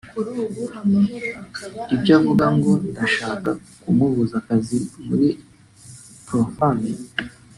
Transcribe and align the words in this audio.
Ibyo 1.93 2.11
avuga 2.19 2.45
ngo 2.55 2.71
ndashaka 2.89 3.49
kumubuza 3.81 4.33
akazi 4.41 4.77
muri 5.05 5.27
Profemmes 6.25 6.99